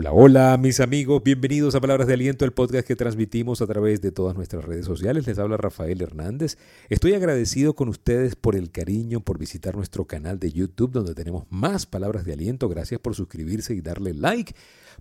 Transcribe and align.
Hola, 0.00 0.12
hola 0.12 0.56
mis 0.56 0.80
amigos, 0.80 1.22
bienvenidos 1.22 1.74
a 1.74 1.80
Palabras 1.82 2.08
de 2.08 2.14
Aliento, 2.14 2.46
el 2.46 2.52
podcast 2.52 2.88
que 2.88 2.96
transmitimos 2.96 3.60
a 3.60 3.66
través 3.66 4.00
de 4.00 4.10
todas 4.10 4.34
nuestras 4.34 4.64
redes 4.64 4.86
sociales. 4.86 5.26
Les 5.26 5.38
habla 5.38 5.58
Rafael 5.58 6.00
Hernández. 6.00 6.56
Estoy 6.88 7.12
agradecido 7.12 7.74
con 7.74 7.90
ustedes 7.90 8.34
por 8.34 8.56
el 8.56 8.70
cariño, 8.70 9.20
por 9.20 9.36
visitar 9.36 9.76
nuestro 9.76 10.06
canal 10.06 10.38
de 10.38 10.52
YouTube 10.52 10.92
donde 10.92 11.14
tenemos 11.14 11.44
más 11.50 11.84
palabras 11.84 12.24
de 12.24 12.32
aliento. 12.32 12.70
Gracias 12.70 12.98
por 12.98 13.14
suscribirse 13.14 13.74
y 13.74 13.82
darle 13.82 14.14
like 14.14 14.54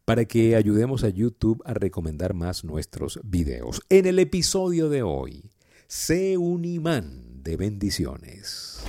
para 0.04 0.26
que 0.26 0.58
ayudemos 0.58 1.06
a 1.06 1.10
YouTube 1.10 1.64
a 1.64 1.74
recomendar 1.74 2.34
más 2.34 2.66
nuestros 2.66 3.22
videos. 3.24 3.82
En 3.88 4.06
el 4.06 4.20
episodio 4.20 4.90
de 4.90 5.02
hoy, 5.02 5.50
sé 5.88 6.38
un 6.38 6.66
imán 6.66 7.42
de 7.42 7.56
bendiciones. 7.56 8.84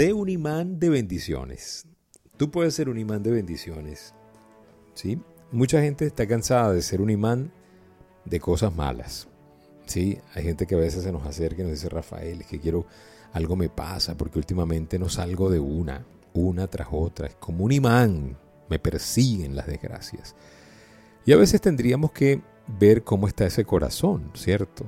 Sé 0.00 0.14
un 0.14 0.30
imán 0.30 0.80
de 0.80 0.88
bendiciones. 0.88 1.84
Tú 2.38 2.50
puedes 2.50 2.72
ser 2.72 2.88
un 2.88 2.96
imán 2.96 3.22
de 3.22 3.32
bendiciones. 3.32 4.14
¿sí? 4.94 5.20
Mucha 5.52 5.82
gente 5.82 6.06
está 6.06 6.26
cansada 6.26 6.72
de 6.72 6.80
ser 6.80 7.02
un 7.02 7.10
imán 7.10 7.52
de 8.24 8.40
cosas 8.40 8.74
malas. 8.74 9.28
¿sí? 9.84 10.18
Hay 10.34 10.44
gente 10.44 10.66
que 10.66 10.74
a 10.74 10.78
veces 10.78 11.02
se 11.02 11.12
nos 11.12 11.26
acerca 11.26 11.60
y 11.60 11.64
nos 11.64 11.72
dice, 11.72 11.90
Rafael, 11.90 12.40
es 12.40 12.46
que 12.46 12.58
quiero, 12.58 12.86
algo 13.34 13.56
me 13.56 13.68
pasa 13.68 14.16
porque 14.16 14.38
últimamente 14.38 14.98
no 14.98 15.10
salgo 15.10 15.50
de 15.50 15.60
una, 15.60 16.06
una 16.32 16.66
tras 16.66 16.88
otra. 16.92 17.26
Es 17.26 17.34
como 17.34 17.66
un 17.66 17.72
imán, 17.72 18.38
me 18.70 18.78
persiguen 18.78 19.54
las 19.54 19.66
desgracias. 19.66 20.34
Y 21.26 21.32
a 21.32 21.36
veces 21.36 21.60
tendríamos 21.60 22.12
que 22.12 22.40
ver 22.66 23.04
cómo 23.04 23.28
está 23.28 23.44
ese 23.44 23.66
corazón, 23.66 24.30
¿cierto? 24.32 24.86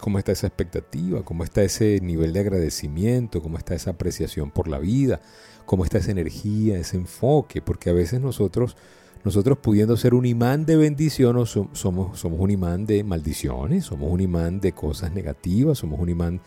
Cómo 0.00 0.18
está 0.18 0.32
esa 0.32 0.46
expectativa, 0.46 1.22
cómo 1.22 1.44
está 1.44 1.62
ese 1.62 2.00
nivel 2.00 2.32
de 2.32 2.40
agradecimiento, 2.40 3.42
cómo 3.42 3.58
está 3.58 3.74
esa 3.74 3.90
apreciación 3.90 4.50
por 4.50 4.68
la 4.68 4.78
vida, 4.78 5.20
cómo 5.66 5.84
está 5.84 5.98
esa 5.98 6.10
energía, 6.10 6.78
ese 6.78 6.96
enfoque, 6.96 7.62
porque 7.62 7.90
a 7.90 7.92
veces 7.92 8.20
nosotros, 8.20 8.76
nosotros 9.24 9.58
pudiendo 9.58 9.96
ser 9.96 10.14
un 10.14 10.26
imán 10.26 10.66
de 10.66 10.76
bendición, 10.76 11.46
somos, 11.46 12.18
somos 12.18 12.40
un 12.40 12.50
imán 12.50 12.86
de 12.86 13.04
maldiciones, 13.04 13.84
somos 13.84 14.10
un 14.10 14.20
imán 14.20 14.60
de 14.60 14.72
cosas 14.72 15.12
negativas, 15.12 15.78
somos 15.78 16.00
un 16.00 16.08
imán 16.08 16.40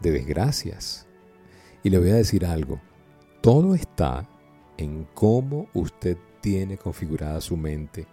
de 0.00 0.12
desgracias. 0.12 1.06
Y 1.82 1.90
le 1.90 1.98
voy 1.98 2.10
a 2.10 2.14
decir 2.14 2.46
algo, 2.46 2.80
todo 3.40 3.74
está 3.74 4.28
en 4.76 5.06
cómo 5.14 5.68
usted 5.74 6.16
tiene 6.40 6.76
configurada 6.78 7.40
su 7.40 7.56
mente. 7.56 8.06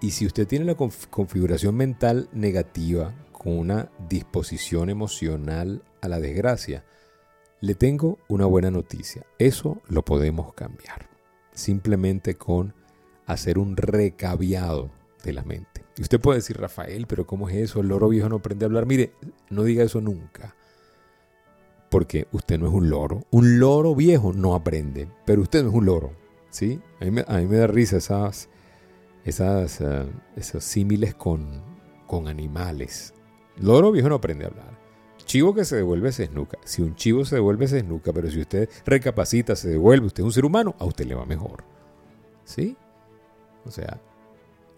Y 0.00 0.12
si 0.12 0.26
usted 0.26 0.46
tiene 0.46 0.64
la 0.64 0.76
configuración 0.76 1.74
mental 1.74 2.28
negativa, 2.32 3.14
con 3.38 3.56
una 3.56 3.90
disposición 4.08 4.90
emocional 4.90 5.82
a 6.00 6.08
la 6.08 6.20
desgracia, 6.20 6.84
le 7.60 7.74
tengo 7.74 8.18
una 8.28 8.46
buena 8.46 8.70
noticia. 8.70 9.24
Eso 9.38 9.80
lo 9.88 10.04
podemos 10.04 10.52
cambiar. 10.54 11.08
Simplemente 11.52 12.34
con 12.34 12.74
hacer 13.26 13.58
un 13.58 13.76
recabiado 13.76 14.90
de 15.24 15.32
la 15.32 15.42
mente. 15.42 15.84
Y 15.96 16.02
usted 16.02 16.20
puede 16.20 16.38
decir, 16.38 16.58
Rafael, 16.58 17.06
pero 17.06 17.26
¿cómo 17.26 17.48
es 17.48 17.56
eso? 17.56 17.80
El 17.80 17.88
loro 17.88 18.08
viejo 18.08 18.28
no 18.28 18.36
aprende 18.36 18.64
a 18.64 18.66
hablar. 18.66 18.86
Mire, 18.86 19.12
no 19.50 19.64
diga 19.64 19.82
eso 19.82 20.00
nunca. 20.00 20.54
Porque 21.90 22.28
usted 22.32 22.58
no 22.58 22.68
es 22.68 22.72
un 22.72 22.90
loro. 22.90 23.24
Un 23.30 23.58
loro 23.58 23.94
viejo 23.94 24.32
no 24.32 24.54
aprende, 24.54 25.08
pero 25.24 25.42
usted 25.42 25.62
no 25.62 25.70
es 25.70 25.74
un 25.74 25.86
loro. 25.86 26.12
¿sí? 26.50 26.80
A 27.00 27.04
mí 27.04 27.10
me, 27.10 27.22
da 27.56 27.66
risa 27.66 27.96
esas, 27.96 28.48
esas, 29.24 29.80
eh, 29.80 30.06
esos 30.36 30.64
símiles 30.64 31.14
con, 31.14 31.62
con 32.06 32.28
animales. 32.28 33.14
Loro 33.60 33.92
viejo 33.92 34.08
no 34.08 34.16
aprende 34.16 34.44
a 34.44 34.48
hablar. 34.48 34.78
Chivo 35.24 35.54
que 35.54 35.64
se 35.64 35.76
devuelve 35.76 36.12
se 36.12 36.24
esnuca. 36.24 36.58
Si 36.64 36.80
un 36.80 36.94
chivo 36.94 37.24
se 37.24 37.36
devuelve 37.36 37.68
se 37.68 37.78
esnuca, 37.78 38.12
pero 38.12 38.30
si 38.30 38.40
usted 38.40 38.68
recapacita, 38.86 39.56
se 39.56 39.68
devuelve, 39.68 40.06
usted 40.06 40.22
es 40.22 40.26
un 40.26 40.32
ser 40.32 40.44
humano, 40.44 40.74
a 40.78 40.84
usted 40.84 41.04
le 41.04 41.14
va 41.14 41.26
mejor. 41.26 41.64
¿Sí? 42.44 42.76
O 43.66 43.70
sea, 43.70 44.00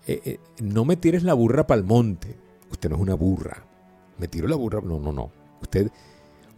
eh, 0.07 0.21
eh, 0.25 0.41
no 0.61 0.85
me 0.85 0.97
tires 0.97 1.23
la 1.23 1.35
burra 1.35 1.67
para 1.67 1.81
el 1.81 1.87
monte. 1.87 2.37
Usted 2.71 2.89
no 2.91 2.97
es 2.97 3.03
una 3.03 3.15
burra. 3.15 3.65
Me 4.19 4.29
tiro 4.29 4.49
la 4.49 4.57
burra. 4.57 4.81
No, 4.81 4.99
no, 4.99 5.13
no. 5.13 5.31
Usted, 5.63 5.91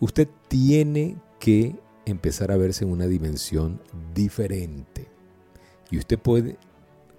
usted 0.01 0.29
tiene 0.49 1.17
que 1.39 1.77
empezar 2.07 2.51
a 2.51 2.57
verse 2.57 2.85
en 2.85 2.93
una 2.93 3.07
dimensión 3.07 3.81
diferente. 4.15 5.09
Y 5.91 5.99
usted 5.99 6.19
puede 6.19 6.57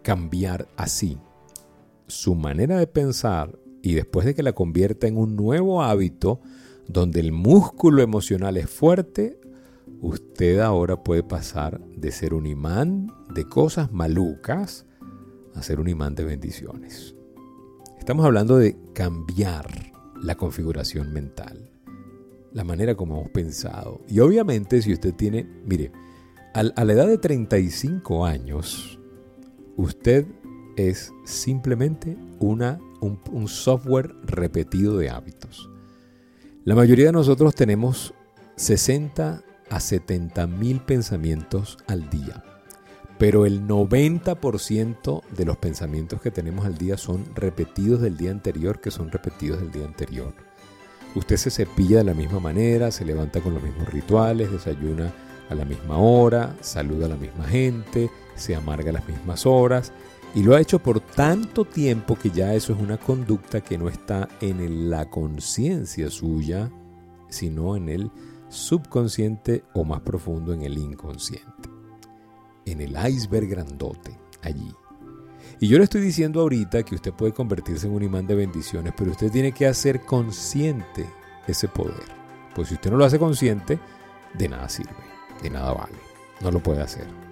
cambiar 0.02 0.68
así 0.76 1.18
su 2.08 2.36
manera 2.36 2.78
de 2.78 2.88
pensar 2.88 3.58
y 3.84 3.94
después 3.94 4.26
de 4.26 4.34
que 4.34 4.42
la 4.42 4.54
convierta 4.54 5.08
en 5.08 5.18
un 5.18 5.36
nuevo 5.36 5.84
hábito 5.84 6.40
donde 6.88 7.20
el 7.20 7.34
músculo 7.34 8.02
emocional 8.02 8.56
es 8.56 8.70
fuerte, 8.70 9.40
usted 10.02 10.60
ahora 10.60 11.04
puede 11.04 11.22
pasar 11.22 11.82
de 11.98 12.12
ser 12.12 12.34
un 12.34 12.48
imán 12.48 13.12
de 13.36 13.44
cosas 13.44 13.92
malucas 13.92 14.86
a 15.54 15.62
ser 15.62 15.82
un 15.82 15.90
imán 15.90 16.16
de 16.16 16.24
bendiciones. 16.24 17.14
Estamos 18.00 18.26
hablando 18.26 18.58
de 18.58 18.78
cambiar 18.94 19.68
la 20.22 20.36
configuración 20.36 21.12
mental, 21.12 21.70
la 22.54 22.64
manera 22.64 22.96
como 22.96 23.20
hemos 23.20 23.32
pensado. 23.32 24.00
Y 24.08 24.22
obviamente 24.22 24.82
si 24.82 24.94
usted 24.94 25.14
tiene, 25.14 25.46
mire, 25.66 25.92
a, 26.54 26.64
la 26.64 26.94
edad 26.94 27.08
de 27.08 27.18
35 27.18 28.26
años, 28.26 28.98
usted 29.76 30.26
es 30.78 31.12
simplemente 31.26 32.18
una 32.40 32.80
un, 33.04 33.48
software 33.48 34.16
repetido 34.24 34.98
de 34.98 35.10
hábitos. 35.10 35.70
La 36.66 36.76
mayoría 36.76 37.08
de 37.08 37.12
nosotros 37.12 37.56
tenemos 37.56 38.14
60 38.56 39.44
a 39.70 39.80
70 39.80 40.48
mil 40.48 40.80
pensamientos 40.80 41.78
al 41.88 42.10
día, 42.10 42.44
pero 43.18 43.46
el 43.46 43.68
90% 43.68 45.22
de 45.36 45.46
los 45.46 45.58
pensamientos 45.58 46.22
que 46.22 46.32
tenemos 46.32 46.66
al 46.66 46.78
día 46.78 46.98
son 46.98 47.26
repetidos 47.36 48.02
del 48.02 48.18
día 48.18 48.32
anterior 48.32 48.80
que 48.80 48.92
son 48.92 49.12
repetidos 49.12 49.60
del 49.60 49.72
día 49.72 49.86
anterior. 49.86 50.34
Usted 51.16 51.38
se 51.38 51.52
cepilla 51.52 51.98
de 51.98 52.06
la 52.06 52.14
misma 52.14 52.40
manera, 52.40 52.92
se 52.92 53.06
levanta 53.06 53.40
con 53.42 53.54
los 53.54 53.62
mismos 53.62 53.88
rituales, 53.90 54.52
desayuna 54.52 55.14
a 55.50 55.56
la 55.56 55.66
misma 55.66 55.98
hora, 55.98 56.56
saluda 56.62 57.06
a 57.06 57.10
la 57.10 57.18
misma 57.18 57.46
gente, 57.46 58.10
se 58.36 58.56
amarga 58.56 58.92
las 58.92 59.08
mismas 59.08 59.46
horas 59.46 59.94
y 60.36 60.42
lo 60.42 60.56
ha 60.56 60.62
hecho 60.62 60.80
por 60.80 61.00
tanto 61.00 61.66
tiempo 61.66 62.16
que 62.16 62.32
ya 62.32 62.54
eso 62.54 62.74
es 62.74 62.80
una 62.80 62.98
conducta 62.98 63.62
que 63.62 63.78
no 63.78 63.88
está 63.88 64.28
en 64.42 64.90
la 64.90 65.10
conciencia 65.10 66.10
suya, 66.10 66.72
sino 67.30 67.76
en 67.76 67.90
el 67.90 68.12
subconsciente 68.50 69.64
o 69.74 69.84
más 69.84 70.02
profundo 70.02 70.54
en 70.54 70.64
el 70.64 70.78
inconsciente. 70.78 71.70
En 72.66 72.82
el 72.82 72.96
iceberg 73.10 73.48
grandote, 73.48 74.18
allí. 74.42 74.74
Y 75.60 75.68
yo 75.68 75.78
le 75.78 75.84
estoy 75.84 76.02
diciendo 76.02 76.42
ahorita 76.42 76.84
que 76.84 76.96
usted 76.96 77.14
puede 77.14 77.32
convertirse 77.32 77.88
en 77.88 77.94
un 77.94 78.04
imán 78.04 78.26
de 78.26 78.36
bendiciones, 78.36 78.94
pero 78.98 79.12
usted 79.12 79.32
tiene 79.32 79.52
que 79.52 79.68
hacer 79.68 80.02
consciente 80.02 81.08
ese 81.48 81.68
poder. 81.68 82.24
Pues 82.56 82.70
si 82.70 82.76
usted 82.76 82.90
no 82.90 82.98
lo 82.98 83.06
hace 83.06 83.20
consciente, 83.20 83.80
de 84.34 84.50
nada 84.50 84.68
sirve, 84.68 84.92
de 85.44 85.50
nada 85.52 85.74
vale. 85.74 85.98
No 86.42 86.50
lo 86.50 86.62
puede 86.62 86.82
hacer 86.82 87.23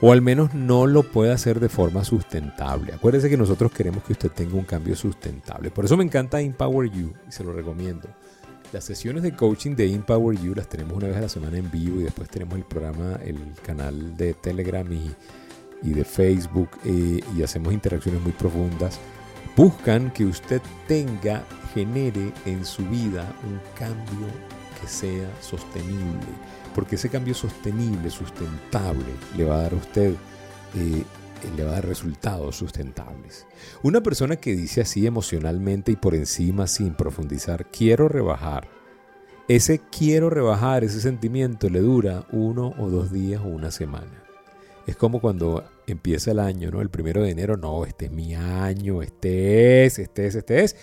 o 0.00 0.12
al 0.12 0.22
menos 0.22 0.54
no 0.54 0.86
lo 0.86 1.02
puede 1.02 1.32
hacer 1.32 1.60
de 1.60 1.68
forma 1.68 2.04
sustentable. 2.04 2.92
Acuérdese 2.92 3.30
que 3.30 3.36
nosotros 3.36 3.72
queremos 3.72 4.04
que 4.04 4.12
usted 4.12 4.30
tenga 4.30 4.54
un 4.54 4.64
cambio 4.64 4.96
sustentable. 4.96 5.70
Por 5.70 5.84
eso 5.84 5.96
me 5.96 6.04
encanta 6.04 6.40
Empower 6.40 6.90
You 6.90 7.12
y 7.28 7.32
se 7.32 7.44
lo 7.44 7.52
recomiendo. 7.52 8.08
Las 8.72 8.84
sesiones 8.84 9.22
de 9.22 9.34
coaching 9.34 9.76
de 9.76 9.92
Empower 9.92 10.36
You 10.36 10.54
las 10.54 10.68
tenemos 10.68 10.96
una 10.96 11.06
vez 11.06 11.16
a 11.16 11.20
la 11.20 11.28
semana 11.28 11.58
en 11.58 11.70
vivo 11.70 12.00
y 12.00 12.04
después 12.04 12.28
tenemos 12.28 12.56
el 12.56 12.64
programa, 12.64 13.20
el 13.24 13.38
canal 13.64 14.16
de 14.16 14.34
Telegram 14.34 14.86
y, 14.92 15.14
de 15.92 16.04
Facebook 16.04 16.70
eh, 16.84 17.20
y 17.36 17.42
hacemos 17.42 17.72
interacciones 17.72 18.20
muy 18.22 18.32
profundas. 18.32 18.98
Buscan 19.56 20.10
que 20.12 20.24
usted 20.24 20.60
tenga, 20.88 21.44
genere 21.72 22.32
en 22.46 22.64
su 22.64 22.84
vida 22.86 23.32
un 23.44 23.60
cambio 23.78 24.26
que 24.80 24.88
sea 24.88 25.30
sostenible 25.40 26.26
porque 26.74 26.96
ese 26.96 27.08
cambio 27.08 27.34
sostenible, 27.34 28.10
sustentable, 28.10 29.04
le 29.36 29.44
va 29.44 29.56
a 29.56 29.62
dar 29.62 29.74
a 29.74 29.76
usted, 29.76 30.12
eh, 30.74 31.04
le 31.56 31.64
va 31.64 31.70
a 31.70 31.74
dar 31.74 31.86
resultados 31.86 32.56
sustentables. 32.56 33.46
Una 33.82 34.02
persona 34.02 34.36
que 34.36 34.56
dice 34.56 34.80
así 34.80 35.06
emocionalmente 35.06 35.92
y 35.92 35.96
por 35.96 36.16
encima 36.16 36.66
sin 36.66 36.94
profundizar, 36.94 37.70
quiero 37.70 38.08
rebajar 38.08 38.68
ese 39.46 39.78
quiero 39.78 40.30
rebajar, 40.30 40.84
ese 40.84 41.02
sentimiento 41.02 41.68
le 41.68 41.80
dura 41.80 42.26
uno 42.32 42.74
o 42.78 42.88
dos 42.88 43.12
días 43.12 43.42
o 43.42 43.48
una 43.48 43.70
semana. 43.70 44.24
Es 44.86 44.96
como 44.96 45.20
cuando 45.20 45.64
empieza 45.86 46.30
el 46.30 46.38
año, 46.38 46.70
¿no? 46.70 46.80
El 46.80 46.88
primero 46.88 47.22
de 47.22 47.30
enero, 47.30 47.58
no, 47.58 47.84
este 47.84 48.06
es 48.06 48.10
mi 48.10 48.34
año, 48.34 49.02
este 49.02 49.84
es, 49.84 49.98
este 49.98 50.26
es, 50.26 50.34
este 50.34 50.64
es. 50.64 50.76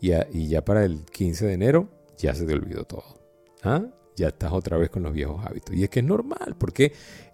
Y, 0.00 0.12
y 0.32 0.48
ya 0.48 0.64
para 0.64 0.86
el 0.86 1.04
15 1.04 1.44
de 1.44 1.52
enero 1.52 1.88
ya 2.16 2.34
se 2.34 2.46
te 2.46 2.54
olvidó 2.54 2.84
todo. 2.84 3.25
¿Ah? 3.66 3.84
Ya 4.14 4.28
estás 4.28 4.52
otra 4.52 4.78
vez 4.78 4.90
con 4.90 5.02
los 5.02 5.12
viejos 5.12 5.44
hábitos. 5.44 5.74
Y 5.74 5.82
es 5.82 5.90
que 5.90 5.98
es 5.98 6.06
normal, 6.06 6.54
porque 6.56 6.92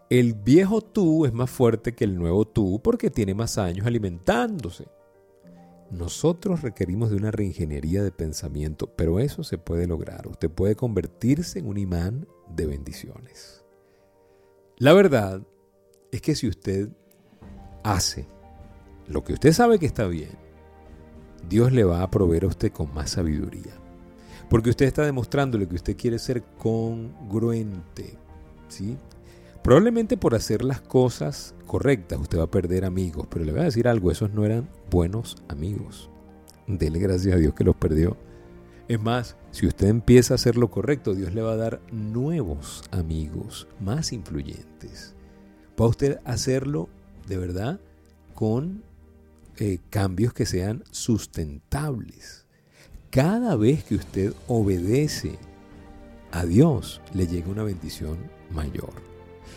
el 0.09 0.33
viejo 0.33 0.81
tú 0.81 1.27
es 1.27 1.33
más 1.33 1.51
fuerte 1.51 1.95
que 1.95 2.05
el 2.05 2.19
nuevo 2.19 2.47
tú 2.47 2.81
porque 2.83 3.11
tiene 3.11 3.35
más 3.35 3.59
años 3.59 3.87
alimentándose. 3.87 4.87
Nosotros 5.91 6.63
requerimos 6.63 7.11
de 7.11 7.17
una 7.17 7.31
reingeniería 7.31 8.03
de 8.03 8.13
pensamiento, 8.13 8.87
pero 8.97 9.21
eso 9.21 9.45
se 9.45 9.59
puede 9.59 9.87
lograr. 9.87 10.27
Usted 10.27 10.51
puede 10.51 10.75
convertirse 10.75 11.59
en 11.59 11.67
un 11.67 11.77
imán 11.77 12.27
de 12.49 12.67
bendiciones. 12.67 13.63
La 14.79 14.95
verdad 14.95 15.43
es 16.13 16.23
que 16.23 16.35
si 16.35 16.49
usted 16.49 16.89
hace 17.85 18.27
lo 19.07 19.23
que 19.23 19.35
usted 19.35 19.53
sabe 19.53 19.79
que 19.79 19.87
está 19.87 20.07
bien, 20.07 20.39
Dios 21.47 21.73
le 21.73 21.85
va 21.85 22.03
a 22.03 22.11
proveer 22.11 22.45
a 22.45 22.49
usted 22.49 22.73
con 22.73 22.93
más 22.95 23.11
sabiduría. 23.11 23.82
Porque 24.53 24.69
usted 24.69 24.85
está 24.85 25.03
demostrándole 25.07 25.67
que 25.67 25.77
usted 25.77 25.97
quiere 25.97 26.19
ser 26.19 26.43
congruente. 26.59 28.19
¿sí? 28.69 28.99
Probablemente 29.65 30.19
por 30.19 30.35
hacer 30.35 30.63
las 30.63 30.83
cosas 30.83 31.55
correctas 31.67 32.21
usted 32.21 32.39
va 32.39 32.43
a 32.43 32.51
perder 32.51 32.85
amigos, 32.85 33.27
pero 33.31 33.47
le 33.47 33.53
voy 33.53 33.63
a 33.63 33.65
decir 33.65 33.89
algo, 33.89 34.11
esos 34.11 34.31
no 34.35 34.45
eran 34.45 34.69
buenos 34.91 35.43
amigos. 35.49 36.11
Dele 36.67 36.99
gracias 36.99 37.35
a 37.35 37.39
Dios 37.39 37.55
que 37.55 37.65
los 37.65 37.77
perdió. 37.77 38.19
Es 38.89 39.01
más, 39.01 39.37
si 39.53 39.67
usted 39.67 39.89
empieza 39.89 40.35
a 40.35 40.37
hacer 40.37 40.59
lo 40.59 40.71
correcto, 40.71 41.15
Dios 41.15 41.33
le 41.33 41.41
va 41.41 41.53
a 41.53 41.57
dar 41.57 41.81
nuevos 41.91 42.85
amigos, 42.91 43.67
más 43.81 44.13
influyentes. 44.13 45.15
Va 45.81 45.87
usted 45.87 46.19
hacerlo 46.27 46.91
de 47.27 47.39
verdad 47.39 47.81
con 48.35 48.85
eh, 49.57 49.79
cambios 49.89 50.35
que 50.35 50.45
sean 50.45 50.85
sustentables. 50.91 52.42
Cada 53.13 53.57
vez 53.57 53.85
que 53.85 53.97
usted 53.97 54.33
obedece 54.49 55.39
a 56.31 56.47
Dios, 56.47 57.03
le 57.13 57.27
llega 57.27 57.51
una 57.51 57.63
bendición 57.63 58.17
mayor. 58.51 58.95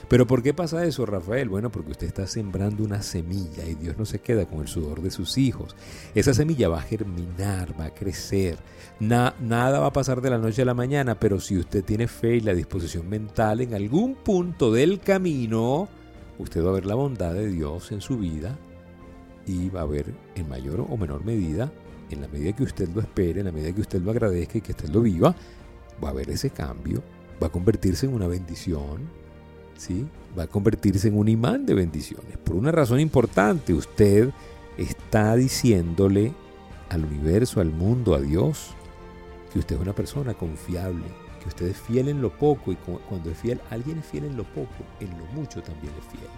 Pero 0.09 0.27
¿por 0.27 0.43
qué 0.43 0.53
pasa 0.53 0.83
eso, 0.83 1.05
Rafael? 1.05 1.47
Bueno, 1.47 1.71
porque 1.71 1.91
usted 1.91 2.07
está 2.07 2.27
sembrando 2.27 2.83
una 2.83 3.01
semilla 3.01 3.65
y 3.65 3.75
Dios 3.75 3.97
no 3.97 4.03
se 4.03 4.19
queda 4.19 4.45
con 4.45 4.59
el 4.59 4.67
sudor 4.67 5.01
de 5.01 5.09
sus 5.09 5.37
hijos. 5.37 5.73
Esa 6.15 6.33
semilla 6.33 6.67
va 6.67 6.79
a 6.79 6.81
germinar, 6.81 7.79
va 7.79 7.85
a 7.85 7.93
crecer. 7.93 8.57
nada 8.99 9.79
va 9.79 9.85
a 9.85 9.93
pasar 9.93 10.19
de 10.19 10.31
la 10.31 10.37
noche 10.37 10.63
a 10.63 10.65
la 10.65 10.73
mañana, 10.73 11.17
pero 11.17 11.39
si 11.39 11.57
usted 11.57 11.81
tiene 11.81 12.09
fe 12.09 12.35
y 12.35 12.41
la 12.41 12.53
disposición 12.53 13.07
mental, 13.07 13.61
en 13.61 13.73
algún 13.73 14.15
punto 14.15 14.69
del 14.69 14.99
camino, 14.99 15.87
usted 16.39 16.61
va 16.61 16.71
a 16.71 16.73
ver 16.73 16.85
la 16.85 16.95
bondad 16.95 17.33
de 17.33 17.47
Dios 17.47 17.93
en 17.93 18.01
su 18.01 18.17
vida 18.17 18.57
y 19.47 19.69
va 19.69 19.83
a 19.83 19.85
ver 19.85 20.13
en 20.35 20.49
mayor 20.49 20.85
o 20.89 20.97
menor 20.97 21.23
medida, 21.23 21.71
en 22.09 22.21
la 22.21 22.27
medida 22.27 22.53
que 22.53 22.63
usted 22.63 22.89
lo 22.89 23.01
espere, 23.01 23.39
en 23.39 23.45
la 23.45 23.51
medida 23.51 23.73
que 23.73 23.81
usted 23.81 24.01
lo 24.01 24.11
agradezca 24.11 24.57
y 24.57 24.61
que 24.61 24.71
usted 24.71 24.89
lo 24.89 25.01
viva, 25.01 25.35
va 26.03 26.09
a 26.09 26.13
ver 26.13 26.29
ese 26.29 26.49
cambio, 26.49 27.01
va 27.41 27.47
a 27.47 27.51
convertirse 27.51 28.05
en 28.05 28.13
una 28.13 28.27
bendición 28.27 29.09
¿sí? 29.77 30.07
va 30.37 30.43
a 30.43 30.47
convertirse 30.47 31.07
en 31.07 31.17
un 31.17 31.27
imán 31.27 31.65
de 31.65 31.73
bendiciones. 31.73 32.37
Por 32.37 32.55
una 32.55 32.71
razón 32.71 32.99
importante, 32.99 33.73
usted 33.73 34.29
está 34.77 35.35
diciéndole 35.35 36.33
al 36.89 37.05
universo, 37.05 37.61
al 37.61 37.71
mundo, 37.71 38.15
a 38.15 38.21
Dios, 38.21 38.71
que 39.51 39.59
usted 39.59 39.75
es 39.75 39.81
una 39.81 39.93
persona 39.93 40.33
confiable, 40.33 41.05
que 41.41 41.47
usted 41.47 41.67
es 41.67 41.77
fiel 41.77 42.09
en 42.09 42.21
lo 42.21 42.37
poco 42.37 42.71
y 42.71 42.75
cuando 42.75 43.29
es 43.29 43.37
fiel, 43.37 43.61
alguien 43.69 43.99
es 43.99 44.05
fiel 44.05 44.25
en 44.25 44.35
lo 44.35 44.43
poco, 44.43 44.83
en 44.99 45.09
lo 45.17 45.25
mucho 45.33 45.61
también 45.61 45.93
es 45.99 46.05
fiel. 46.05 46.29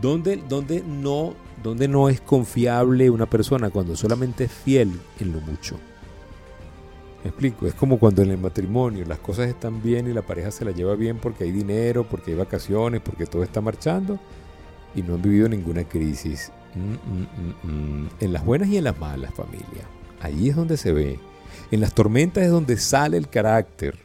¿Dónde, 0.00 0.42
dónde 0.48 0.82
no, 0.82 1.34
dónde 1.62 1.88
no 1.88 2.08
es 2.08 2.20
confiable 2.20 3.10
una 3.10 3.26
persona? 3.26 3.70
Cuando 3.70 3.96
solamente 3.96 4.44
es 4.44 4.52
fiel 4.52 4.92
en 5.18 5.32
lo 5.32 5.40
mucho. 5.40 5.76
Me 7.22 7.28
explico, 7.28 7.66
es 7.66 7.74
como 7.74 7.98
cuando 7.98 8.22
en 8.22 8.30
el 8.30 8.38
matrimonio 8.38 9.04
las 9.04 9.18
cosas 9.18 9.48
están 9.48 9.82
bien 9.82 10.08
y 10.08 10.14
la 10.14 10.22
pareja 10.22 10.50
se 10.50 10.64
la 10.64 10.70
lleva 10.70 10.94
bien 10.94 11.18
porque 11.18 11.44
hay 11.44 11.52
dinero, 11.52 12.04
porque 12.08 12.30
hay 12.30 12.36
vacaciones, 12.38 13.02
porque 13.02 13.26
todo 13.26 13.42
está 13.42 13.60
marchando 13.60 14.18
y 14.94 15.02
no 15.02 15.14
han 15.14 15.22
vivido 15.22 15.48
ninguna 15.48 15.84
crisis. 15.84 16.50
Mm, 16.74 17.68
mm, 17.68 18.04
mm, 18.04 18.08
en 18.20 18.32
las 18.32 18.44
buenas 18.44 18.68
y 18.68 18.78
en 18.78 18.84
las 18.84 18.98
malas, 18.98 19.34
familia. 19.34 19.84
Ahí 20.20 20.48
es 20.48 20.56
donde 20.56 20.78
se 20.78 20.92
ve. 20.92 21.18
En 21.70 21.80
las 21.80 21.94
tormentas 21.94 22.44
es 22.44 22.50
donde 22.50 22.78
sale 22.78 23.18
el 23.18 23.28
carácter. 23.28 23.98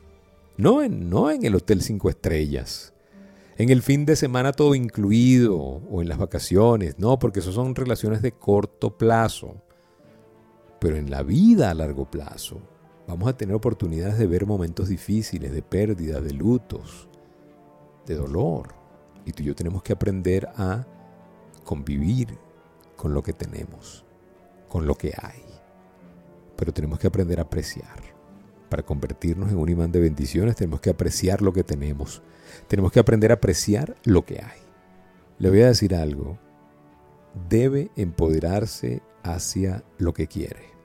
No 0.58 0.82
en, 0.84 1.10
no 1.10 1.32
en 1.32 1.46
el 1.46 1.56
hotel 1.56 1.82
cinco 1.82 2.10
estrellas. 2.10 2.94
En 3.58 3.70
el 3.70 3.82
fin 3.82 4.06
de 4.06 4.16
semana 4.16 4.52
todo 4.52 4.76
incluido 4.76 5.58
o 5.58 6.02
en 6.02 6.10
las 6.10 6.18
vacaciones. 6.18 7.00
No, 7.00 7.20
porque 7.20 7.40
eso 7.40 7.52
son 7.52 7.76
relaciones 7.76 8.22
de 8.22 8.34
corto 8.34 8.98
plazo. 8.98 9.62
Pero 10.80 10.98
en 10.98 11.10
la 11.10 11.24
vida 11.24 11.72
a 11.72 11.74
largo 11.74 12.10
plazo 12.10 12.60
Vamos 13.08 13.30
a 13.30 13.38
tener 13.38 13.56
oportunidades 13.56 14.18
de 14.18 14.26
ver 14.26 14.48
momentos 14.48 14.90
difíciles, 14.90 15.52
de 15.52 15.62
pérdida, 15.62 16.22
de 16.22 16.34
lutos, 16.34 17.08
de 18.08 18.16
dolor. 18.16 18.74
Y 19.26 19.32
tú 19.32 19.44
y 19.44 19.48
yo 19.48 19.56
tenemos 19.56 19.84
que 19.84 19.94
aprender 19.94 20.48
a 20.56 20.86
convivir 21.64 22.38
con 22.96 23.14
lo 23.14 23.22
que 23.22 23.34
tenemos, 23.34 24.06
con 24.68 24.88
lo 24.88 24.96
que 24.96 25.14
hay. 25.22 25.44
Pero 26.56 26.74
tenemos 26.74 26.98
que 26.98 27.08
aprender 27.08 27.40
a 27.40 27.44
apreciar. 27.44 28.15
Para 28.76 28.86
convertirnos 28.86 29.52
en 29.52 29.58
un 29.58 29.70
imán 29.70 29.94
de 29.94 30.02
bendiciones 30.02 30.58
tenemos 30.58 30.82
que 30.82 30.90
apreciar 30.90 31.42
lo 31.42 31.54
que 31.54 31.64
tenemos. 31.64 32.22
Tenemos 32.68 32.92
que 32.92 33.00
aprender 33.00 33.32
a 33.32 33.36
apreciar 33.36 33.96
lo 34.04 34.26
que 34.26 34.42
hay. 34.42 34.60
Le 35.40 35.50
voy 35.50 35.62
a 35.62 35.68
decir 35.68 35.96
algo. 35.96 36.38
Debe 37.48 37.90
empoderarse 37.96 39.02
hacia 39.24 39.86
lo 39.98 40.14
que 40.14 40.28
quiere 40.28 40.76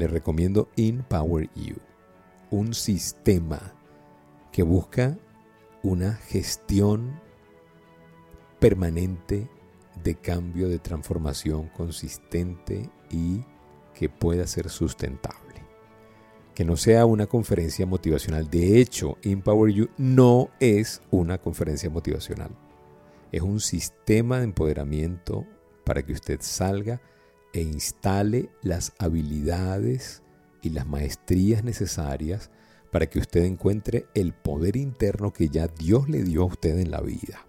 le 0.00 0.06
recomiendo 0.08 0.70
Empower 0.78 1.50
You, 1.54 1.76
un 2.50 2.72
sistema 2.72 3.74
que 4.50 4.62
busca 4.62 5.18
una 5.82 6.14
gestión 6.14 7.20
permanente 8.58 9.50
de 10.02 10.14
cambio, 10.14 10.70
de 10.70 10.78
transformación 10.78 11.68
consistente 11.68 12.88
y 13.10 13.44
que 13.92 14.08
pueda 14.08 14.46
ser 14.46 14.70
sustentable. 14.70 15.49
Que 16.60 16.66
no 16.66 16.76
sea 16.76 17.06
una 17.06 17.26
conferencia 17.26 17.86
motivacional. 17.86 18.50
De 18.50 18.82
hecho, 18.82 19.16
Empower 19.22 19.72
You 19.72 19.88
no 19.96 20.50
es 20.60 21.00
una 21.10 21.38
conferencia 21.38 21.88
motivacional. 21.88 22.50
Es 23.32 23.40
un 23.40 23.60
sistema 23.60 24.36
de 24.36 24.44
empoderamiento 24.44 25.46
para 25.86 26.02
que 26.02 26.12
usted 26.12 26.36
salga 26.42 27.00
e 27.54 27.62
instale 27.62 28.50
las 28.60 28.92
habilidades 28.98 30.22
y 30.60 30.68
las 30.68 30.86
maestrías 30.86 31.64
necesarias 31.64 32.50
para 32.92 33.06
que 33.06 33.20
usted 33.20 33.44
encuentre 33.44 34.04
el 34.12 34.34
poder 34.34 34.76
interno 34.76 35.32
que 35.32 35.48
ya 35.48 35.66
Dios 35.66 36.10
le 36.10 36.24
dio 36.24 36.42
a 36.42 36.48
usted 36.48 36.78
en 36.78 36.90
la 36.90 37.00
vida. 37.00 37.46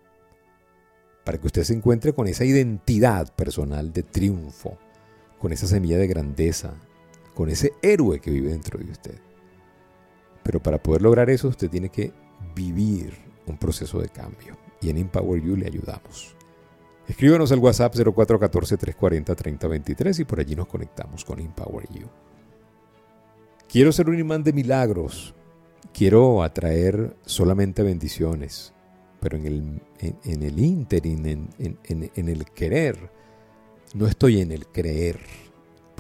Para 1.26 1.38
que 1.38 1.48
usted 1.48 1.64
se 1.64 1.74
encuentre 1.74 2.14
con 2.14 2.28
esa 2.28 2.46
identidad 2.46 3.36
personal 3.36 3.92
de 3.92 4.04
triunfo, 4.04 4.78
con 5.38 5.52
esa 5.52 5.68
semilla 5.68 5.98
de 5.98 6.08
grandeza, 6.08 6.76
con 7.34 7.50
ese 7.50 7.74
héroe 7.82 8.20
que 8.20 8.32
vive 8.32 8.50
dentro 8.50 8.80
de 8.80 8.92
usted. 8.92 9.20
Pero 10.44 10.62
para 10.62 10.82
poder 10.82 11.02
lograr 11.02 11.30
eso 11.30 11.48
usted 11.48 11.70
tiene 11.70 11.90
que 11.90 12.12
vivir 12.56 13.14
un 13.48 13.58
proceso 13.58 14.00
de 14.00 14.10
cambio. 14.10 14.58
Y 14.82 14.90
en 14.90 14.98
Empower 14.98 15.42
You 15.42 15.56
le 15.56 15.68
ayudamos. 15.68 16.36
Escríbanos 17.08 17.52
al 17.52 17.60
WhatsApp 17.60 17.94
0414-340-3023 17.96 20.20
y 20.20 20.26
por 20.26 20.40
allí 20.40 20.56
nos 20.56 20.68
conectamos 20.68 21.26
con 21.26 21.40
Empower 21.40 21.88
You. 21.90 22.08
Quiero 23.68 23.92
ser 23.92 24.10
un 24.10 24.18
imán 24.18 24.44
de 24.44 24.54
milagros. 24.54 25.36
Quiero 25.94 26.42
atraer 26.44 27.16
solamente 27.26 27.84
bendiciones. 27.84 28.74
Pero 29.20 29.38
en 29.38 29.46
el, 29.46 29.82
en, 30.00 30.44
el 30.44 30.60
interim, 30.60 31.26
en, 31.26 31.50
en 31.88 32.30
el 32.30 32.46
querer, 32.46 33.12
no 33.94 34.08
estoy 34.08 34.42
en 34.42 34.52
el 34.52 34.66
creer. 34.68 35.20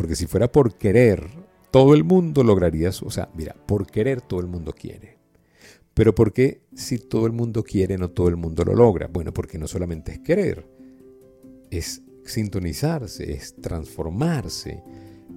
Porque 0.01 0.15
si 0.15 0.25
fuera 0.25 0.51
por 0.51 0.79
querer, 0.79 1.29
todo 1.69 1.93
el 1.93 2.03
mundo 2.03 2.43
lograría 2.43 2.89
eso. 2.89 3.05
O 3.05 3.11
sea, 3.11 3.29
mira, 3.35 3.55
por 3.67 3.85
querer 3.85 4.19
todo 4.19 4.39
el 4.39 4.47
mundo 4.47 4.73
quiere. 4.73 5.19
Pero 5.93 6.15
¿por 6.15 6.33
qué 6.33 6.63
si 6.73 6.97
todo 6.97 7.27
el 7.27 7.33
mundo 7.33 7.61
quiere, 7.61 7.99
no 7.99 8.09
todo 8.09 8.27
el 8.27 8.35
mundo 8.35 8.65
lo 8.65 8.73
logra? 8.73 9.05
Bueno, 9.05 9.31
porque 9.31 9.59
no 9.59 9.67
solamente 9.67 10.13
es 10.13 10.19
querer, 10.21 10.67
es 11.69 12.01
sintonizarse, 12.25 13.31
es 13.31 13.53
transformarse, 13.61 14.81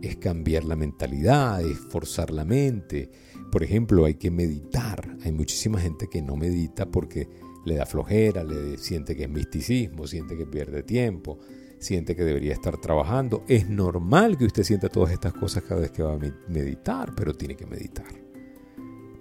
es 0.01 0.17
cambiar 0.17 0.65
la 0.65 0.77
mentalidad, 0.77 1.61
es 1.61 1.77
forzar 1.77 2.31
la 2.31 2.47
mente. 2.47 3.11
Por 3.53 3.65
ejemplo, 3.65 4.07
hay 4.07 4.15
que 4.15 4.31
meditar. 4.31 5.19
Hay 5.25 5.33
muchísima 5.33 5.79
gente 5.79 6.09
que 6.09 6.23
no 6.23 6.37
medita 6.37 6.87
porque 6.87 7.29
le 7.67 7.75
da 7.75 7.85
flojera, 7.85 8.43
le 8.43 8.79
siente 8.79 9.15
que 9.15 9.25
es 9.25 9.31
misticismo, 9.31 10.07
siente 10.07 10.39
que 10.39 10.47
pierde 10.47 10.83
tiempo, 10.83 11.39
siente 11.85 12.17
que 12.17 12.25
debería 12.25 12.53
estar 12.53 12.79
trabajando. 12.79 13.45
Es 13.47 13.69
normal 13.69 14.37
que 14.37 14.47
usted 14.47 14.65
sienta 14.65 14.89
todas 14.89 15.13
estas 15.13 15.33
cosas 15.33 15.63
cada 15.63 15.83
vez 15.83 15.91
que 15.91 16.03
va 16.03 16.15
a 16.15 16.19
meditar, 16.49 17.15
pero 17.15 17.35
tiene 17.35 17.55
que 17.55 17.67
meditar. 17.67 18.07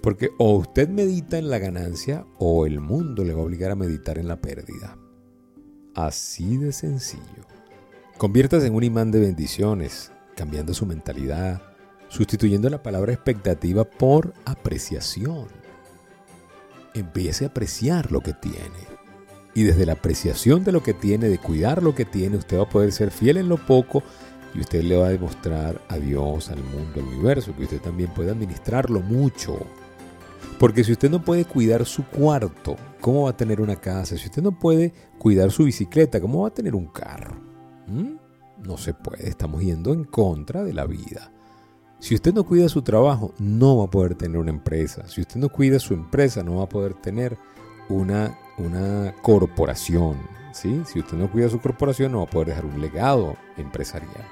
Porque 0.01 0.31
o 0.37 0.57
usted 0.57 0.89
medita 0.89 1.37
en 1.37 1.49
la 1.49 1.59
ganancia 1.59 2.25
o 2.39 2.65
el 2.65 2.79
mundo 2.79 3.23
le 3.23 3.33
va 3.33 3.41
a 3.41 3.45
obligar 3.45 3.71
a 3.71 3.75
meditar 3.75 4.17
en 4.17 4.27
la 4.27 4.41
pérdida. 4.41 4.97
Así 5.95 6.57
de 6.57 6.71
sencillo. 6.71 7.45
Conviértase 8.17 8.67
en 8.67 8.75
un 8.75 8.83
imán 8.83 9.11
de 9.11 9.19
bendiciones, 9.19 10.11
cambiando 10.35 10.73
su 10.73 10.85
mentalidad, 10.85 11.61
sustituyendo 12.09 12.69
la 12.69 12.83
palabra 12.83 13.13
expectativa 13.13 13.83
por 13.85 14.33
apreciación. 14.45 15.47
Empiece 16.93 17.45
a 17.45 17.47
apreciar 17.47 18.11
lo 18.11 18.21
que 18.21 18.33
tiene. 18.33 18.92
Y 19.55 19.63
desde 19.63 19.85
la 19.85 19.93
apreciación 19.93 20.63
de 20.63 20.71
lo 20.71 20.81
que 20.81 20.93
tiene, 20.93 21.29
de 21.29 21.37
cuidar 21.37 21.83
lo 21.83 21.93
que 21.93 22.05
tiene, 22.05 22.37
usted 22.37 22.57
va 22.57 22.63
a 22.63 22.69
poder 22.69 22.91
ser 22.91 23.11
fiel 23.11 23.37
en 23.37 23.49
lo 23.49 23.57
poco 23.57 24.03
y 24.55 24.59
usted 24.59 24.83
le 24.83 24.97
va 24.97 25.07
a 25.07 25.11
demostrar 25.11 25.81
a 25.89 25.97
Dios, 25.97 26.49
al 26.49 26.63
mundo, 26.63 26.99
al 26.99 27.07
universo, 27.07 27.55
que 27.55 27.63
usted 27.63 27.81
también 27.81 28.11
puede 28.13 28.31
administrarlo 28.31 28.99
mucho. 29.01 29.59
Porque 30.59 30.83
si 30.83 30.91
usted 30.91 31.09
no 31.09 31.23
puede 31.23 31.45
cuidar 31.45 31.85
su 31.85 32.05
cuarto, 32.05 32.75
¿cómo 33.01 33.23
va 33.23 33.31
a 33.31 33.37
tener 33.37 33.59
una 33.61 33.75
casa? 33.75 34.17
Si 34.17 34.25
usted 34.27 34.41
no 34.41 34.57
puede 34.57 34.93
cuidar 35.17 35.51
su 35.51 35.65
bicicleta, 35.65 36.21
¿cómo 36.21 36.43
va 36.43 36.49
a 36.49 36.53
tener 36.53 36.75
un 36.75 36.87
carro? 36.87 37.35
¿Mm? 37.87 38.15
No 38.65 38.77
se 38.77 38.93
puede, 38.93 39.27
estamos 39.27 39.61
yendo 39.61 39.91
en 39.91 40.03
contra 40.03 40.63
de 40.63 40.73
la 40.73 40.85
vida. 40.85 41.31
Si 41.99 42.15
usted 42.15 42.33
no 42.33 42.43
cuida 42.43 42.69
su 42.69 42.81
trabajo, 42.81 43.33
no 43.39 43.77
va 43.77 43.85
a 43.85 43.89
poder 43.89 44.15
tener 44.15 44.37
una 44.37 44.51
empresa. 44.51 45.07
Si 45.07 45.21
usted 45.21 45.39
no 45.39 45.49
cuida 45.49 45.79
su 45.79 45.93
empresa, 45.93 46.43
no 46.43 46.57
va 46.57 46.63
a 46.63 46.69
poder 46.69 46.93
tener 46.95 47.37
una, 47.89 48.37
una 48.57 49.13
corporación. 49.21 50.17
¿sí? 50.51 50.81
Si 50.85 50.99
usted 50.99 51.17
no 51.17 51.31
cuida 51.31 51.49
su 51.49 51.59
corporación, 51.59 52.11
no 52.11 52.19
va 52.19 52.23
a 52.25 52.29
poder 52.29 52.49
dejar 52.49 52.65
un 52.65 52.79
legado 52.79 53.35
empresarial. 53.57 54.25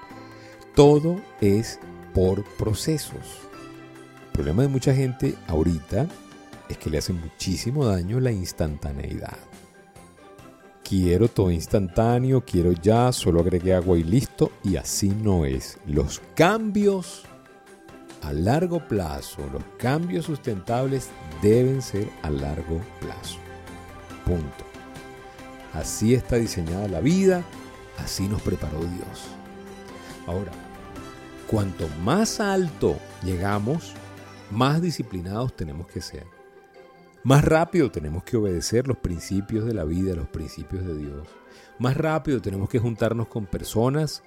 Todo 0.75 1.19
es 1.41 1.79
por 2.13 2.43
procesos. 2.57 3.39
El 4.27 4.31
problema 4.33 4.61
de 4.63 4.69
mucha 4.69 4.93
gente 4.93 5.35
ahorita 5.47 6.07
es 6.69 6.77
que 6.77 6.89
le 6.89 6.99
hace 6.99 7.13
muchísimo 7.13 7.85
daño 7.85 8.19
la 8.19 8.31
instantaneidad. 8.31 9.37
Quiero 10.83 11.27
todo 11.27 11.51
instantáneo, 11.51 12.43
quiero 12.45 12.73
ya, 12.73 13.11
solo 13.11 13.39
agregué 13.39 13.73
agua 13.73 13.97
y 13.97 14.03
listo, 14.03 14.51
y 14.63 14.75
así 14.75 15.09
no 15.09 15.45
es. 15.45 15.77
Los 15.85 16.21
cambios 16.35 17.23
a 18.21 18.33
largo 18.33 18.85
plazo, 18.87 19.41
los 19.51 19.63
cambios 19.77 20.25
sustentables 20.25 21.09
deben 21.41 21.81
ser 21.81 22.09
a 22.23 22.29
largo 22.29 22.81
plazo. 22.99 23.39
Punto. 24.25 24.65
Así 25.73 26.13
está 26.13 26.35
diseñada 26.35 26.87
la 26.87 26.99
vida, 26.99 27.43
así 27.97 28.27
nos 28.27 28.41
preparó 28.41 28.79
Dios. 28.79 29.27
Ahora, 30.27 30.51
cuanto 31.47 31.87
más 32.03 32.39
alto 32.39 32.97
llegamos, 33.23 33.93
más 34.49 34.81
disciplinados 34.81 35.55
tenemos 35.55 35.87
que 35.87 36.01
ser. 36.01 36.25
Más 37.23 37.45
rápido 37.45 37.91
tenemos 37.91 38.23
que 38.23 38.37
obedecer 38.37 38.87
los 38.87 38.97
principios 38.97 39.65
de 39.65 39.73
la 39.73 39.83
vida, 39.83 40.15
los 40.15 40.27
principios 40.27 40.85
de 40.85 40.97
Dios. 40.97 41.27
Más 41.77 41.95
rápido 41.95 42.41
tenemos 42.41 42.67
que 42.67 42.79
juntarnos 42.79 43.27
con 43.27 43.45
personas 43.45 44.23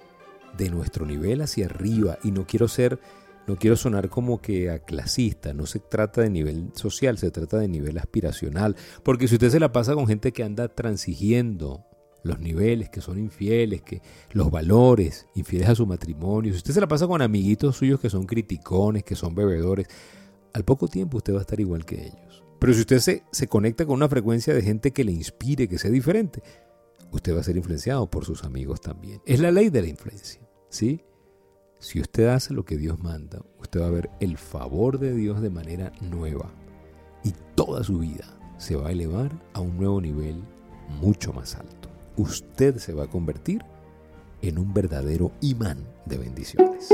de 0.57 0.69
nuestro 0.69 1.05
nivel 1.05 1.41
hacia 1.41 1.65
arriba. 1.65 2.17
Y 2.23 2.31
no 2.31 2.45
quiero 2.47 2.67
ser, 2.67 2.99
no 3.47 3.55
quiero 3.57 3.75
sonar 3.75 4.09
como 4.09 4.41
que 4.41 4.69
a 4.69 4.79
clasista. 4.79 5.53
No 5.53 5.65
se 5.65 5.79
trata 5.79 6.21
de 6.21 6.29
nivel 6.29 6.71
social, 6.73 7.17
se 7.17 7.31
trata 7.31 7.57
de 7.57 7.67
nivel 7.67 7.97
aspiracional. 7.97 8.75
Porque 9.03 9.27
si 9.27 9.35
usted 9.35 9.49
se 9.49 9.59
la 9.59 9.71
pasa 9.71 9.93
con 9.93 10.07
gente 10.07 10.31
que 10.31 10.43
anda 10.43 10.67
transigiendo 10.67 11.85
los 12.25 12.39
niveles, 12.39 12.89
que 12.89 13.01
son 13.01 13.19
infieles, 13.19 13.83
que 13.83 14.01
los 14.31 14.49
valores, 14.49 15.27
infieles 15.35 15.69
a 15.69 15.75
su 15.75 15.85
matrimonio. 15.85 16.51
Si 16.51 16.57
usted 16.57 16.73
se 16.73 16.81
la 16.81 16.87
pasa 16.87 17.05
con 17.05 17.21
amiguitos 17.21 17.77
suyos 17.77 17.99
que 17.99 18.09
son 18.09 18.25
criticones, 18.25 19.03
que 19.03 19.15
son 19.15 19.35
bebedores, 19.35 19.87
al 20.53 20.65
poco 20.65 20.87
tiempo 20.87 21.17
usted 21.17 21.33
va 21.33 21.39
a 21.39 21.41
estar 21.41 21.59
igual 21.59 21.85
que 21.85 22.07
ellos. 22.07 22.43
Pero 22.59 22.73
si 22.73 22.79
usted 22.79 22.97
se, 22.97 23.23
se 23.31 23.47
conecta 23.47 23.85
con 23.85 23.93
una 23.93 24.09
frecuencia 24.09 24.55
de 24.55 24.63
gente 24.63 24.91
que 24.91 25.03
le 25.03 25.11
inspire, 25.11 25.67
que 25.67 25.77
sea 25.77 25.91
diferente, 25.91 26.41
usted 27.11 27.35
va 27.35 27.41
a 27.41 27.43
ser 27.43 27.57
influenciado 27.57 28.09
por 28.09 28.25
sus 28.25 28.43
amigos 28.43 28.81
también. 28.81 29.21
Es 29.27 29.39
la 29.39 29.51
ley 29.51 29.69
de 29.69 29.83
la 29.83 29.87
influencia, 29.87 30.41
¿sí? 30.69 31.03
Si 31.79 31.99
usted 31.99 32.27
hace 32.27 32.53
lo 32.53 32.65
que 32.65 32.77
Dios 32.77 32.99
manda, 32.99 33.41
usted 33.59 33.81
va 33.81 33.87
a 33.87 33.91
ver 33.91 34.09
el 34.19 34.37
favor 34.37 34.99
de 34.99 35.13
Dios 35.13 35.41
de 35.41 35.49
manera 35.49 35.91
nueva 36.01 36.51
y 37.23 37.33
toda 37.55 37.83
su 37.83 37.99
vida 37.99 38.25
se 38.57 38.75
va 38.75 38.89
a 38.89 38.91
elevar 38.91 39.31
a 39.53 39.59
un 39.59 39.77
nuevo 39.77 40.01
nivel 40.01 40.41
mucho 41.01 41.33
más 41.33 41.55
alto 41.55 41.85
usted 42.17 42.77
se 42.77 42.93
va 42.93 43.03
a 43.03 43.07
convertir 43.07 43.63
en 44.41 44.57
un 44.57 44.73
verdadero 44.73 45.31
imán 45.41 45.79
de 46.05 46.17
bendiciones. 46.17 46.89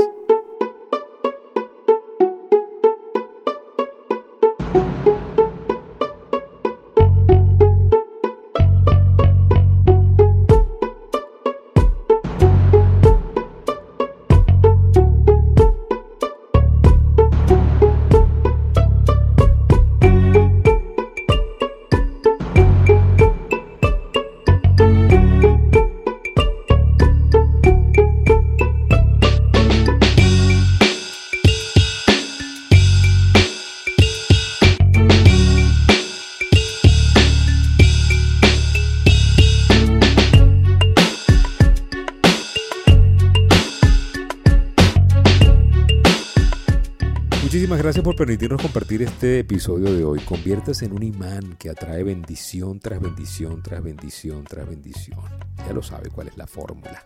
Gracias 47.82 48.04
por 48.04 48.14
permitirnos 48.14 48.62
compartir 48.62 49.02
este 49.02 49.40
episodio 49.40 49.92
de 49.92 50.04
hoy. 50.04 50.20
Conviértase 50.20 50.84
en 50.84 50.92
un 50.92 51.02
imán 51.02 51.56
que 51.58 51.68
atrae 51.68 52.04
bendición 52.04 52.78
tras 52.78 53.00
bendición, 53.00 53.60
tras 53.60 53.82
bendición, 53.82 54.44
tras 54.44 54.68
bendición. 54.68 55.18
Ya 55.66 55.72
lo 55.72 55.82
sabe 55.82 56.08
cuál 56.08 56.28
es 56.28 56.36
la 56.36 56.46
fórmula. 56.46 57.04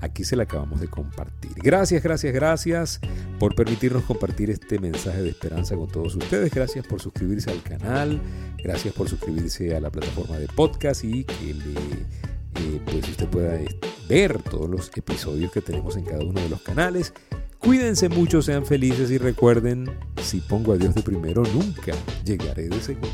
Aquí 0.00 0.24
se 0.24 0.36
la 0.36 0.42
acabamos 0.42 0.78
de 0.78 0.88
compartir. 0.88 1.52
Gracias, 1.56 2.02
gracias, 2.02 2.34
gracias 2.34 3.00
por 3.38 3.54
permitirnos 3.54 4.04
compartir 4.04 4.50
este 4.50 4.78
mensaje 4.78 5.22
de 5.22 5.30
esperanza 5.30 5.74
con 5.74 5.88
todos 5.88 6.14
ustedes. 6.14 6.52
Gracias 6.52 6.86
por 6.86 7.00
suscribirse 7.00 7.50
al 7.50 7.62
canal. 7.62 8.20
Gracias 8.62 8.92
por 8.92 9.08
suscribirse 9.08 9.74
a 9.74 9.80
la 9.80 9.88
plataforma 9.88 10.38
de 10.38 10.48
podcast 10.48 11.02
y 11.02 11.24
que 11.24 11.50
eh, 11.50 12.80
pues 12.84 13.08
usted 13.08 13.26
pueda 13.28 13.58
ver 14.06 14.42
todos 14.42 14.68
los 14.68 14.90
episodios 14.94 15.50
que 15.50 15.62
tenemos 15.62 15.96
en 15.96 16.04
cada 16.04 16.22
uno 16.22 16.42
de 16.42 16.50
los 16.50 16.60
canales. 16.60 17.14
Cuídense 17.60 18.08
mucho, 18.08 18.40
sean 18.40 18.64
felices 18.64 19.10
y 19.10 19.18
recuerden, 19.18 19.84
si 20.22 20.40
pongo 20.40 20.72
a 20.72 20.78
Dios 20.78 20.94
de 20.94 21.02
primero, 21.02 21.42
nunca 21.52 21.92
llegaré 22.24 22.68
de 22.68 22.80
segundo. 22.80 23.08